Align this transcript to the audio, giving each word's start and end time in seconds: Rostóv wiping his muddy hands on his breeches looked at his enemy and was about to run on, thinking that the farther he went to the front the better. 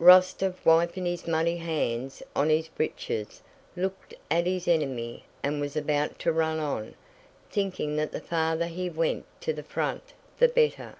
Rostóv 0.00 0.54
wiping 0.64 1.04
his 1.04 1.26
muddy 1.26 1.56
hands 1.56 2.22
on 2.36 2.48
his 2.48 2.68
breeches 2.68 3.42
looked 3.74 4.14
at 4.30 4.46
his 4.46 4.68
enemy 4.68 5.24
and 5.42 5.60
was 5.60 5.74
about 5.74 6.16
to 6.20 6.32
run 6.32 6.60
on, 6.60 6.94
thinking 7.50 7.96
that 7.96 8.12
the 8.12 8.20
farther 8.20 8.68
he 8.68 8.88
went 8.88 9.24
to 9.40 9.52
the 9.52 9.64
front 9.64 10.12
the 10.38 10.46
better. 10.46 10.94